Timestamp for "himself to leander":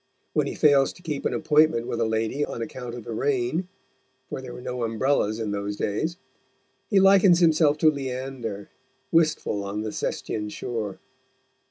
7.39-8.71